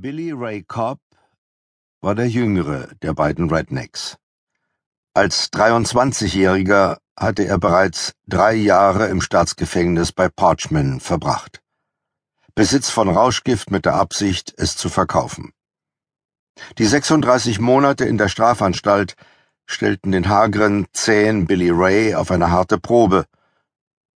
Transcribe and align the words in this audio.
Billy 0.00 0.30
Ray 0.30 0.62
Cobb 0.62 1.00
war 2.00 2.14
der 2.14 2.28
jüngere 2.28 2.94
der 3.02 3.14
beiden 3.14 3.50
Rednecks. 3.50 4.16
Als 5.12 5.52
23-Jähriger 5.52 6.98
hatte 7.18 7.44
er 7.44 7.58
bereits 7.58 8.12
drei 8.28 8.54
Jahre 8.54 9.08
im 9.08 9.20
Staatsgefängnis 9.20 10.12
bei 10.12 10.28
Parchman 10.28 11.00
verbracht. 11.00 11.62
Besitz 12.54 12.90
von 12.90 13.08
Rauschgift 13.08 13.72
mit 13.72 13.86
der 13.86 13.94
Absicht, 13.94 14.54
es 14.56 14.76
zu 14.76 14.88
verkaufen. 14.88 15.52
Die 16.78 16.86
36 16.86 17.58
Monate 17.58 18.04
in 18.04 18.18
der 18.18 18.28
Strafanstalt 18.28 19.16
stellten 19.66 20.12
den 20.12 20.28
hageren, 20.28 20.86
zähen 20.92 21.48
Billy 21.48 21.70
Ray 21.70 22.14
auf 22.14 22.30
eine 22.30 22.52
harte 22.52 22.78
Probe, 22.78 23.24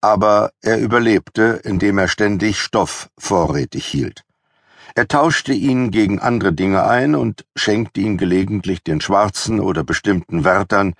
aber 0.00 0.52
er 0.60 0.78
überlebte, 0.78 1.60
indem 1.64 1.98
er 1.98 2.06
ständig 2.06 2.60
Stoff 2.60 3.10
vorrätig 3.18 3.84
hielt. 3.84 4.22
Er 4.94 5.08
tauschte 5.08 5.52
ihn 5.52 5.90
gegen 5.90 6.18
andere 6.18 6.52
Dinge 6.52 6.84
ein 6.84 7.14
und 7.14 7.46
schenkte 7.56 8.00
ihn 8.00 8.18
gelegentlich 8.18 8.82
den 8.82 9.00
Schwarzen 9.00 9.58
oder 9.60 9.84
bestimmten 9.84 10.44
Wärtern, 10.44 10.94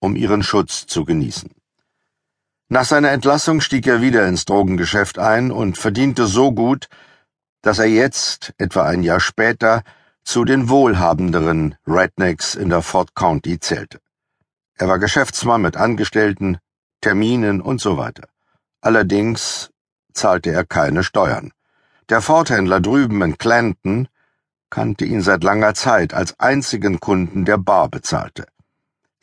um 0.00 0.16
ihren 0.16 0.42
Schutz 0.42 0.86
zu 0.86 1.04
genießen. 1.04 1.50
Nach 2.68 2.84
seiner 2.84 3.10
Entlassung 3.10 3.60
stieg 3.60 3.86
er 3.86 4.02
wieder 4.02 4.26
ins 4.26 4.44
Drogengeschäft 4.44 5.18
ein 5.20 5.52
und 5.52 5.78
verdiente 5.78 6.26
so 6.26 6.50
gut, 6.50 6.88
dass 7.62 7.78
er 7.78 7.86
jetzt, 7.86 8.52
etwa 8.58 8.84
ein 8.84 9.04
Jahr 9.04 9.20
später, 9.20 9.84
zu 10.24 10.44
den 10.44 10.68
wohlhabenderen 10.68 11.76
Rednecks 11.86 12.56
in 12.56 12.68
der 12.68 12.82
Fort 12.82 13.14
County 13.14 13.60
zählte. 13.60 14.00
Er 14.74 14.88
war 14.88 14.98
Geschäftsmann 14.98 15.62
mit 15.62 15.76
Angestellten, 15.76 16.58
Terminen 17.00 17.60
und 17.60 17.80
so 17.80 17.96
weiter. 17.96 18.28
Allerdings 18.80 19.70
zahlte 20.12 20.50
er 20.50 20.64
keine 20.64 21.04
Steuern. 21.04 21.52
Der 22.08 22.20
Forthändler 22.20 22.80
drüben 22.80 23.20
in 23.22 23.36
Clanton 23.36 24.08
kannte 24.70 25.04
ihn 25.04 25.22
seit 25.22 25.42
langer 25.42 25.74
Zeit 25.74 26.14
als 26.14 26.38
einzigen 26.38 27.00
Kunden, 27.00 27.44
der 27.44 27.58
bar 27.58 27.88
bezahlte. 27.88 28.46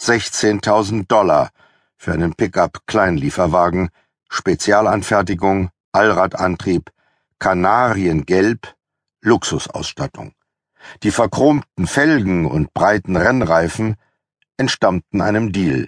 16.000 0.01 1.07
Dollar 1.07 1.51
für 1.95 2.11
einen 2.11 2.33
Pickup-Kleinlieferwagen, 2.33 3.89
Spezialanfertigung, 4.29 5.69
Allradantrieb, 5.93 6.91
Kanariengelb, 7.39 8.75
Luxusausstattung. 9.21 10.33
Die 11.03 11.11
verchromten 11.11 11.87
Felgen 11.87 12.45
und 12.45 12.73
breiten 12.73 13.15
Rennreifen 13.15 13.95
entstammten 14.57 15.21
einem 15.21 15.53
Deal. 15.53 15.87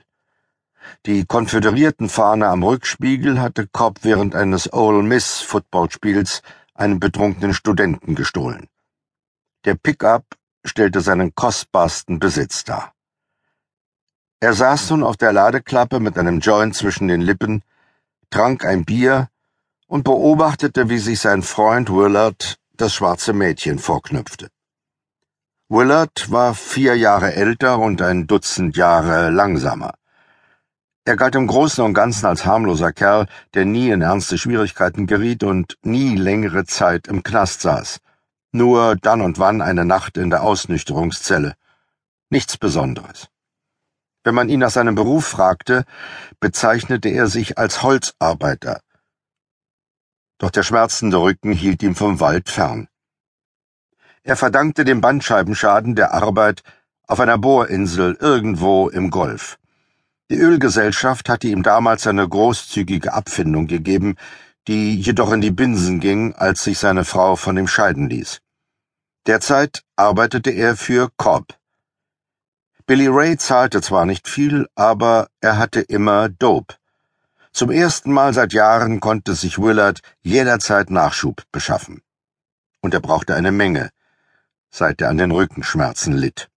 Die 1.06 1.26
Konföderiertenfahne 1.26 2.48
am 2.48 2.64
Rückspiegel 2.64 3.42
hatte 3.42 3.68
Cobb 3.68 4.00
während 4.04 4.36
eines 4.36 4.72
Ole 4.72 5.04
Miss 5.04 5.42
Footballspiels 5.42 6.42
einem 6.76 7.00
betrunkenen 7.00 7.54
Studenten 7.54 8.14
gestohlen. 8.16 8.68
Der 9.66 9.76
Pickup 9.76 10.26
stellte 10.64 11.02
seinen 11.02 11.34
kostbarsten 11.34 12.20
Besitz 12.20 12.64
dar. 12.64 12.94
Er 14.40 14.54
saß 14.54 14.92
nun 14.92 15.04
auf 15.04 15.18
der 15.18 15.34
Ladeklappe 15.34 16.00
mit 16.00 16.18
einem 16.18 16.40
Joint 16.40 16.76
zwischen 16.76 17.08
den 17.08 17.22
Lippen, 17.22 17.64
trank 18.30 18.66
ein 18.66 18.86
Bier 18.86 19.30
und 19.88 20.04
beobachtete, 20.04 20.90
wie 20.90 21.00
sich 21.00 21.20
sein 21.20 21.42
Freund 21.42 21.90
Willard 21.90 22.60
das 22.74 22.94
schwarze 22.94 23.34
Mädchen 23.34 23.80
vorknüpfte. 23.80 24.50
Willard 25.70 26.30
war 26.30 26.54
vier 26.54 26.96
Jahre 26.96 27.34
älter 27.34 27.80
und 27.80 28.02
ein 28.02 28.28
Dutzend 28.28 28.78
Jahre 28.78 29.32
langsamer. 29.32 29.96
Er 31.08 31.18
galt 31.18 31.36
im 31.36 31.46
Großen 31.46 31.86
und 31.86 31.94
Ganzen 31.94 32.26
als 32.26 32.48
harmloser 32.48 32.92
Kerl, 32.92 33.28
der 33.54 33.64
nie 33.64 33.92
in 33.92 34.02
ernste 34.02 34.40
Schwierigkeiten 34.40 35.06
geriet 35.06 35.44
und 35.44 35.78
nie 35.84 36.16
längere 36.16 36.66
Zeit 36.66 37.08
im 37.08 37.22
Knast 37.22 37.62
saß. 37.62 38.00
Nur 38.52 38.96
dann 38.96 39.22
und 39.22 39.38
wann 39.38 39.62
eine 39.62 39.86
Nacht 39.86 40.18
in 40.18 40.32
der 40.32 40.42
Ausnüchterungszelle. 40.42 41.54
Nichts 42.32 42.58
Besonderes. 42.58 43.28
Wenn 44.24 44.34
man 44.34 44.50
ihn 44.50 44.62
nach 44.62 44.72
seinem 44.72 44.96
Beruf 44.96 45.28
fragte, 45.28 45.86
bezeichnete 46.40 47.10
er 47.10 47.28
sich 47.28 47.60
als 47.60 47.84
Holzarbeiter. 47.84 48.82
Doch 50.40 50.50
der 50.50 50.64
schmerzende 50.64 51.22
Rücken 51.22 51.52
hielt 51.52 51.84
ihm 51.84 51.94
vom 51.94 52.20
Wald 52.20 52.50
fern. 52.50 52.88
Er 54.24 54.36
verdankte 54.36 54.84
dem 54.84 55.02
Bandscheibenschaden 55.02 55.94
der 55.94 56.16
Arbeit 56.16 56.64
auf 57.06 57.20
einer 57.20 57.38
Bohrinsel 57.38 58.18
irgendwo 58.20 58.90
im 58.90 59.12
Golf. 59.12 59.60
Die 60.32 60.38
Ölgesellschaft 60.38 61.30
hatte 61.30 61.48
ihm 61.48 61.62
damals 61.62 62.08
eine 62.08 62.28
großzügige 62.28 63.14
Abfindung 63.14 63.68
gegeben, 63.68 64.16
die 64.68 65.00
jedoch 65.00 65.32
in 65.32 65.42
die 65.42 65.52
Binsen 65.52 66.00
ging, 66.00 66.34
als 66.34 66.64
sich 66.64 66.80
seine 66.80 67.06
Frau 67.06 67.36
von 67.36 67.58
ihm 67.58 67.68
scheiden 67.68 68.10
ließ. 68.10 68.42
Derzeit 69.28 69.84
arbeitete 69.96 70.50
er 70.50 70.76
für 70.76 71.10
Cobb. 71.18 71.56
Billy 72.88 73.08
Ray 73.08 73.38
zahlte 73.38 73.82
zwar 73.82 74.06
nicht 74.06 74.28
viel, 74.28 74.68
aber 74.76 75.28
er 75.42 75.58
hatte 75.58 75.82
immer 75.82 76.30
Dope. 76.30 76.76
Zum 77.52 77.72
ersten 77.72 78.12
Mal 78.12 78.34
seit 78.34 78.54
Jahren 78.54 79.00
konnte 79.00 79.34
sich 79.34 79.60
Willard 79.60 80.02
jederzeit 80.22 80.90
Nachschub 80.90 81.44
beschaffen. 81.52 82.02
Und 82.82 82.94
er 82.94 83.00
brauchte 83.00 83.36
eine 83.36 83.52
Menge, 83.52 83.92
seit 84.72 85.02
er 85.02 85.10
an 85.10 85.18
den 85.18 85.32
Rückenschmerzen 85.32 86.14
litt. 86.14 86.50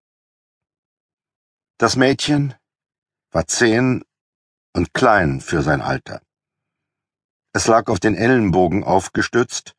Das 1.78 1.96
Mädchen, 1.96 2.54
war 3.30 3.46
zehn 3.46 4.04
und 4.72 4.94
klein 4.94 5.40
für 5.40 5.62
sein 5.62 5.80
Alter. 5.80 6.20
Es 7.52 7.66
lag 7.66 7.88
auf 7.88 8.00
den 8.00 8.14
Ellenbogen 8.14 8.84
aufgestützt, 8.84 9.74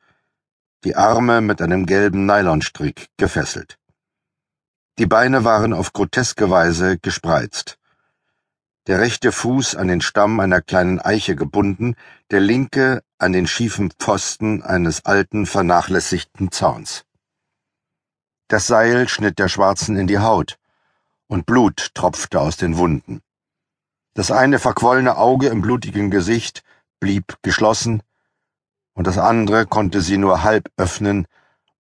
die 0.84 0.96
Arme 0.96 1.42
mit 1.42 1.62
einem 1.62 1.86
gelben 1.86 2.26
Nylonstrick 2.26 3.08
gefesselt. 3.18 3.78
Die 4.98 5.06
Beine 5.06 5.44
waren 5.44 5.74
auf 5.74 5.94
groteske 5.94 6.50
Weise 6.50 6.98
gespreizt. 6.98 7.78
Der 8.88 9.00
rechte 9.00 9.32
Fuß 9.32 9.76
an 9.76 9.88
den 9.88 10.02
Stamm 10.02 10.40
einer 10.40 10.62
kleinen 10.62 11.00
Eiche 11.00 11.36
gebunden, 11.36 11.96
der 12.32 12.40
linke 12.40 13.04
an 13.18 13.34
den 13.34 13.48
schiefen 13.48 13.92
Pfosten 13.92 14.64
eines 14.64 15.06
alten, 15.06 15.46
vernachlässigten 15.46 16.52
Zauns. 16.52 17.06
Das 18.48 18.68
Seil 18.68 19.08
schnitt 19.08 19.38
der 19.38 19.48
Schwarzen 19.48 19.96
in 19.96 20.08
die 20.08 20.20
Haut, 20.20 20.58
und 21.28 21.46
Blut 21.46 21.94
tropfte 21.94 22.40
aus 22.40 22.58
den 22.58 22.78
Wunden. 22.78 23.22
Das 24.20 24.32
eine 24.32 24.60
verquollene 24.60 25.16
Auge 25.16 25.48
im 25.48 25.62
blutigen 25.62 26.12
Gesicht 26.12 26.62
blieb 27.00 27.38
geschlossen, 27.42 28.04
und 28.94 29.08
das 29.08 29.18
andere 29.18 29.66
konnte 29.66 30.02
sie 30.02 30.18
nur 30.18 30.44
halb 30.44 30.70
öffnen, 30.76 31.26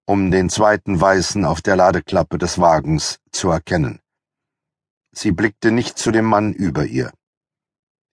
um 0.05 0.33
den 0.33 0.50
zweiten 0.50 1.00
Weißen 1.00 1.45
auf 1.45 1.62
der 1.62 1.77
Ladeklappe 1.77 2.37
des 2.37 2.59
Wagens 2.59 3.21
zu 3.31 3.50
erkennen. 3.50 4.00
Sie 5.12 5.31
blickte 5.31 5.71
nicht 5.71 5.97
zu 5.97 6.11
dem 6.11 6.25
Mann 6.25 6.53
über 6.53 6.84
ihr. 6.84 7.12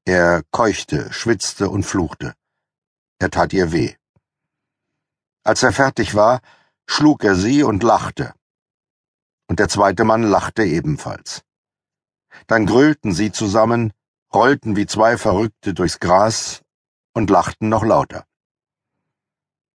Er 0.06 0.44
keuchte, 0.52 1.12
schwitzte 1.12 1.72
und 1.72 1.82
fluchte. 1.82 2.36
Er 3.18 3.32
tat 3.32 3.53
ihr 3.53 3.72
weh. 3.72 3.96
Als 5.44 5.64
er 5.64 5.74
fertig 5.74 6.14
war, 6.14 6.42
schlug 6.86 7.24
er 7.24 7.34
sie 7.34 7.64
und 7.64 7.82
lachte. 7.82 8.36
Und 9.48 9.58
der 9.58 9.68
zweite 9.68 10.03
Mann 10.03 10.22
lachte 10.22 10.64
ebenfalls. 10.64 11.42
Dann 12.46 12.68
grölten 12.68 13.14
sie 13.14 13.32
zusammen, 13.32 13.94
rollten 14.34 14.75
wie 14.75 14.86
zwei 14.86 15.18
Verrückte 15.18 15.74
durchs 15.74 16.00
Gras 16.00 16.62
und 17.14 17.30
lachten 17.30 17.69
noch 17.69 17.84
lauter. 17.84 18.25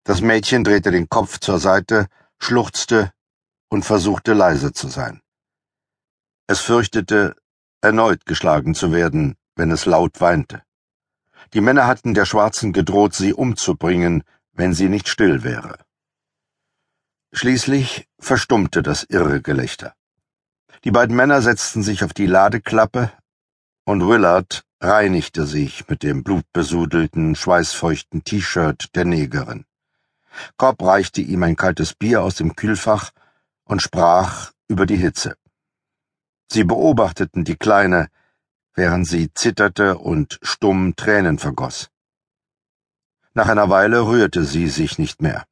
Das 0.04 0.20
Mädchen 0.20 0.64
drehte 0.64 0.90
den 0.90 1.08
Kopf 1.08 1.38
zur 1.38 1.58
Seite, 1.58 2.08
schluchzte 2.38 3.12
und 3.68 3.84
versuchte 3.84 4.34
leise 4.34 4.72
zu 4.72 4.88
sein. 4.88 5.20
Es 6.46 6.60
fürchtete, 6.60 7.36
erneut 7.80 8.26
geschlagen 8.26 8.74
zu 8.74 8.92
werden, 8.92 9.36
wenn 9.56 9.70
es 9.70 9.86
laut 9.86 10.20
weinte. 10.20 10.62
Die 11.54 11.60
Männer 11.60 11.86
hatten 11.86 12.14
der 12.14 12.26
Schwarzen 12.26 12.72
gedroht, 12.72 13.14
sie 13.14 13.32
umzubringen, 13.32 14.24
wenn 14.52 14.74
sie 14.74 14.88
nicht 14.88 15.08
still 15.08 15.42
wäre. 15.42 15.78
Schließlich 17.32 18.08
verstummte 18.18 18.82
das 18.82 19.04
irre 19.04 19.40
Gelächter. 19.40 19.94
Die 20.84 20.90
beiden 20.90 21.16
Männer 21.16 21.42
setzten 21.42 21.82
sich 21.82 22.04
auf 22.04 22.12
die 22.12 22.26
Ladeklappe, 22.26 23.10
und 23.84 24.06
Willard 24.08 24.64
reinigte 24.80 25.46
sich 25.46 25.88
mit 25.88 26.02
dem 26.02 26.24
blutbesudelten, 26.24 27.34
schweißfeuchten 27.34 28.24
T-Shirt 28.24 28.94
der 28.94 29.04
Negerin. 29.04 29.64
Cobb 30.56 30.82
reichte 30.82 31.20
ihm 31.20 31.42
ein 31.42 31.56
kaltes 31.56 31.94
Bier 31.94 32.22
aus 32.22 32.34
dem 32.36 32.56
Kühlfach 32.56 33.12
und 33.64 33.82
sprach 33.82 34.52
über 34.68 34.86
die 34.86 34.96
Hitze. 34.96 35.36
Sie 36.50 36.64
beobachteten 36.64 37.44
die 37.44 37.56
Kleine, 37.56 38.08
während 38.74 39.06
sie 39.06 39.32
zitterte 39.32 39.98
und 39.98 40.38
stumm 40.42 40.96
Tränen 40.96 41.38
vergoss. 41.38 41.90
Nach 43.32 43.48
einer 43.48 43.70
Weile 43.70 44.06
rührte 44.06 44.44
sie 44.44 44.68
sich 44.68 44.98
nicht 44.98 45.22
mehr. 45.22 45.44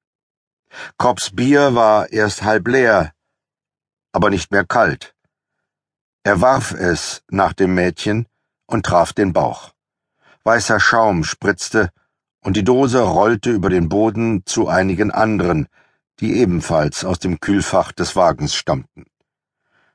Cobbs 0.96 1.34
Bier 1.34 1.74
war 1.74 2.10
erst 2.12 2.42
halb 2.42 2.68
leer, 2.68 3.12
aber 4.12 4.30
nicht 4.30 4.50
mehr 4.50 4.64
kalt. 4.64 5.14
Er 6.24 6.40
warf 6.40 6.72
es 6.72 7.24
nach 7.30 7.52
dem 7.52 7.74
Mädchen 7.74 8.26
und 8.66 8.86
traf 8.86 9.12
den 9.12 9.32
Bauch. 9.32 9.72
Weißer 10.44 10.78
Schaum 10.78 11.24
spritzte, 11.24 11.90
und 12.44 12.56
die 12.56 12.64
Dose 12.64 13.00
rollte 13.00 13.50
über 13.50 13.70
den 13.70 13.88
Boden 13.88 14.44
zu 14.46 14.68
einigen 14.68 15.10
anderen, 15.10 15.68
die 16.20 16.38
ebenfalls 16.38 17.04
aus 17.04 17.18
dem 17.18 17.40
Kühlfach 17.40 17.92
des 17.92 18.14
Wagens 18.14 18.54
stammten. 18.54 19.06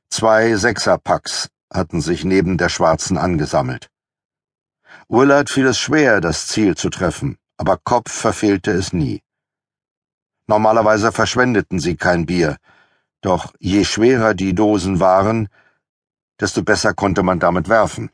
Zwei 0.09 0.55
Sechserpacks 0.55 1.49
hatten 1.71 2.01
sich 2.01 2.25
neben 2.25 2.57
der 2.57 2.69
Schwarzen 2.69 3.17
angesammelt. 3.17 3.89
Willard 5.09 5.49
fiel 5.49 5.67
es 5.67 5.79
schwer, 5.79 6.19
das 6.19 6.47
Ziel 6.47 6.75
zu 6.75 6.89
treffen, 6.89 7.37
aber 7.57 7.77
Kopf 7.77 8.11
verfehlte 8.11 8.71
es 8.71 8.91
nie. 8.91 9.21
Normalerweise 10.47 11.11
verschwendeten 11.11 11.79
sie 11.79 11.95
kein 11.95 12.25
Bier, 12.25 12.57
doch 13.21 13.53
je 13.59 13.83
schwerer 13.83 14.33
die 14.33 14.55
Dosen 14.55 14.99
waren, 14.99 15.49
desto 16.39 16.63
besser 16.63 16.93
konnte 16.93 17.23
man 17.23 17.39
damit 17.39 17.69
werfen. 17.69 18.11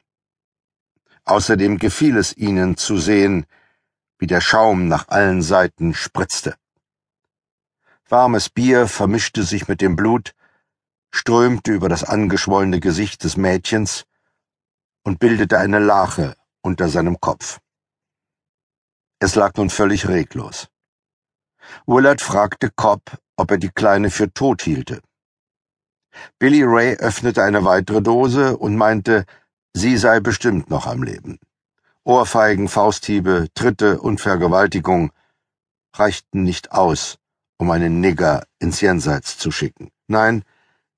Außerdem 1.25 1.77
gefiel 1.77 2.17
es 2.17 2.35
ihnen 2.35 2.77
zu 2.77 2.97
sehen, 2.97 3.45
wie 4.17 4.27
der 4.27 4.41
Schaum 4.41 4.87
nach 4.87 5.07
allen 5.09 5.41
Seiten 5.41 5.93
spritzte. 5.93 6.55
Warmes 8.09 8.49
Bier 8.49 8.87
vermischte 8.87 9.43
sich 9.43 9.67
mit 9.67 9.81
dem 9.81 9.95
Blut, 9.95 10.35
strömte 11.11 11.71
über 11.71 11.89
das 11.89 12.03
angeschwollene 12.03 12.79
Gesicht 12.79 13.23
des 13.23 13.37
Mädchens 13.37 14.05
und 15.03 15.19
bildete 15.19 15.57
eine 15.59 15.79
Lache 15.79 16.35
unter 16.61 16.89
seinem 16.89 17.19
Kopf. 17.19 17.59
Es 19.19 19.35
lag 19.35 19.55
nun 19.55 19.69
völlig 19.69 20.07
reglos. 20.07 20.67
Willard 21.85 22.21
fragte 22.21 22.69
Cobb, 22.69 23.17
ob 23.37 23.51
er 23.51 23.57
die 23.57 23.69
Kleine 23.69 24.09
für 24.09 24.33
tot 24.33 24.61
hielte. 24.61 25.01
Billy 26.39 26.63
Ray 26.63 26.95
öffnete 26.95 27.43
eine 27.43 27.65
weitere 27.65 28.01
Dose 28.01 28.57
und 28.57 28.75
meinte, 28.75 29.25
sie 29.73 29.97
sei 29.97 30.19
bestimmt 30.19 30.69
noch 30.69 30.87
am 30.87 31.03
Leben. 31.03 31.39
Ohrfeigen, 32.03 32.67
Fausthiebe, 32.67 33.47
Tritte 33.53 33.99
und 33.99 34.19
Vergewaltigung 34.19 35.11
reichten 35.95 36.43
nicht 36.43 36.71
aus, 36.71 37.17
um 37.57 37.71
einen 37.71 38.01
Nigger 38.01 38.43
ins 38.59 38.81
Jenseits 38.81 39.37
zu 39.37 39.51
schicken. 39.51 39.89
Nein, 40.07 40.43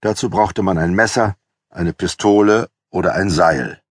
dazu 0.02 0.30
brauchte 0.30 0.64
man 0.64 0.78
ein 0.78 0.94
Messer, 0.94 1.36
eine 1.70 1.94
Pistole 1.94 2.70
oder 2.90 3.14
ein 3.14 3.30
Seil. 3.30 3.82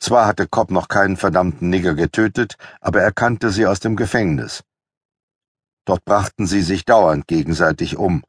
Zwar 0.00 0.26
hatte 0.26 0.46
Cobb 0.46 0.70
noch 0.70 0.88
keinen 0.88 1.16
verdammten 1.16 1.70
Nigger 1.70 1.94
getötet, 1.94 2.56
aber 2.80 3.02
er 3.02 3.12
kannte 3.12 3.50
sie 3.50 3.66
aus 3.66 3.80
dem 3.80 3.96
Gefängnis. 3.96 4.62
Dort 5.84 6.04
brachten 6.04 6.46
sie 6.46 6.62
sich 6.62 6.84
dauernd 6.84 7.28
gegenseitig 7.28 7.96
um, 7.96 8.24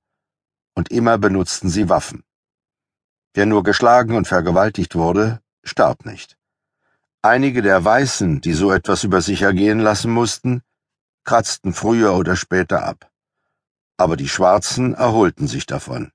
und 0.77 0.91
immer 0.91 1.17
benutzten 1.17 1.69
sie 1.71 1.89
Waffen. 1.89 2.23
Wer 3.33 3.47
nur 3.47 3.63
geschlagen 3.63 4.15
und 4.15 4.27
vergewaltigt 4.27 4.93
wurde, 4.93 5.41
starb 5.63 6.05
nicht. 6.05 6.37
Einige 7.23 7.63
der 7.63 7.83
Weißen, 7.83 8.41
die 8.41 8.53
so 8.53 8.71
etwas 8.71 9.03
über 9.03 9.21
sich 9.21 9.41
ergehen 9.41 9.79
lassen 9.79 10.11
mussten, 10.11 10.61
kratzten 11.23 11.73
früher 11.73 12.13
oder 12.15 12.35
später 12.35 12.83
ab. 12.83 13.11
Aber 13.97 14.17
die 14.17 14.29
Schwarzen 14.29 14.93
erholten 14.93 15.47
sich 15.47 15.65
davon, 15.65 16.11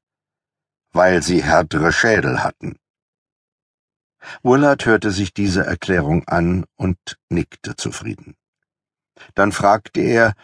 weil 0.92 1.24
sie 1.24 1.42
härtere 1.42 1.90
Schädel 1.90 2.44
hatten. 2.44 2.76
Willard 4.44 4.86
hörte 4.86 5.10
sich 5.10 5.34
diese 5.34 5.66
Erklärung 5.66 6.28
an 6.28 6.66
und 6.76 7.18
nickte 7.28 7.74
zufrieden. 7.74 8.36
Dann 9.34 9.50
fragte 9.50 10.00
er, 10.02 10.34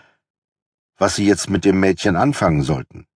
was 0.97 1.15
sie 1.15 1.25
jetzt 1.25 1.49
mit 1.49 1.65
dem 1.65 1.79
Mädchen 1.79 2.17
anfangen 2.17 2.65
sollten. 2.65 3.08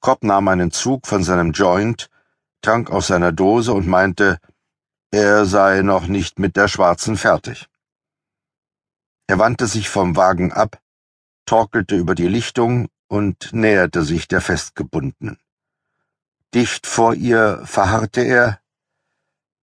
Cobb 0.00 0.24
nahm 0.24 0.48
einen 0.48 0.70
Zug 0.70 1.06
von 1.06 1.22
seinem 1.22 1.52
Joint, 1.52 2.08
trank 2.62 2.90
aus 2.90 3.08
seiner 3.08 3.32
Dose 3.32 3.72
und 3.72 3.86
meinte, 3.86 4.38
er 5.10 5.46
sei 5.46 5.82
noch 5.82 6.06
nicht 6.06 6.38
mit 6.38 6.56
der 6.56 6.68
Schwarzen 6.68 7.16
fertig. 7.16 7.68
Er 9.28 9.38
wandte 9.38 9.66
sich 9.66 9.88
vom 9.88 10.16
Wagen 10.16 10.52
ab, 10.52 10.80
torkelte 11.46 11.96
über 11.96 12.14
die 12.14 12.28
Lichtung 12.28 12.88
und 13.08 13.52
näherte 13.52 14.02
sich 14.02 14.28
der 14.28 14.40
Festgebundenen. 14.40 15.38
Dicht 16.54 16.86
vor 16.86 17.14
ihr 17.14 17.62
verharrte 17.64 18.22
er, 18.22 18.60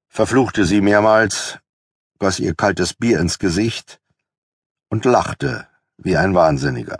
verfluchte 0.08 0.66
sie 0.66 0.82
mehrmals, 0.82 1.60
goss 2.20 2.40
ihr 2.40 2.56
kaltes 2.56 2.94
Bier 2.94 3.20
ins 3.20 3.40
Gesicht 3.40 4.00
und 4.90 5.06
lachte 5.06 5.68
wie 5.98 6.18
ein 6.18 6.36
Wahnsinniger. 6.36 7.00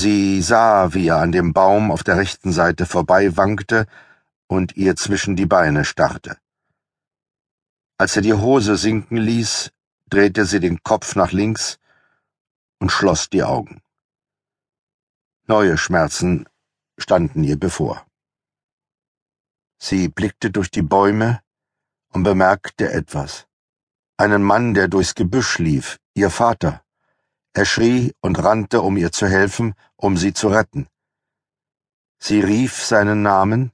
Sie 0.00 0.42
sah, 0.42 0.94
wie 0.94 1.08
er 1.08 1.16
an 1.16 1.32
dem 1.32 1.52
Baum 1.52 1.90
auf 1.90 2.04
der 2.04 2.18
rechten 2.18 2.52
Seite 2.52 2.86
vorbei 2.86 3.36
wankte 3.36 3.88
und 4.46 4.76
ihr 4.76 4.94
zwischen 4.94 5.34
die 5.34 5.46
Beine 5.46 5.84
starrte. 5.84 6.38
Als 7.98 8.14
er 8.14 8.22
die 8.22 8.34
Hose 8.34 8.76
sinken 8.76 9.16
ließ, 9.16 9.72
drehte 10.08 10.44
sie 10.46 10.60
den 10.60 10.84
Kopf 10.84 11.16
nach 11.16 11.32
links 11.32 11.80
und 12.78 12.92
schloss 12.92 13.28
die 13.28 13.42
Augen. 13.42 13.82
Neue 15.48 15.76
Schmerzen 15.76 16.48
standen 16.96 17.42
ihr 17.42 17.58
bevor. 17.58 18.06
Sie 19.78 20.06
blickte 20.08 20.52
durch 20.52 20.70
die 20.70 20.82
Bäume 20.82 21.40
und 22.12 22.22
bemerkte 22.22 22.92
etwas. 22.92 23.48
Einen 24.16 24.44
Mann, 24.44 24.74
der 24.74 24.86
durchs 24.86 25.16
Gebüsch 25.16 25.58
lief, 25.58 25.98
ihr 26.14 26.30
Vater. 26.30 26.84
Er 27.58 27.64
schrie 27.64 28.14
und 28.20 28.38
rannte, 28.38 28.82
um 28.82 28.96
ihr 28.96 29.10
zu 29.10 29.26
helfen, 29.26 29.74
um 29.96 30.16
sie 30.16 30.32
zu 30.32 30.46
retten. 30.46 30.86
Sie 32.20 32.38
rief 32.38 32.84
seinen 32.84 33.22
Namen, 33.22 33.72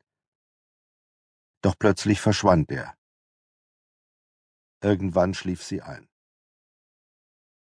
doch 1.61 1.75
plötzlich 1.79 2.19
verschwand 2.19 2.71
er. 2.71 2.97
Irgendwann 4.81 5.35
schlief 5.35 5.63
sie 5.63 5.83
ein. 5.83 6.09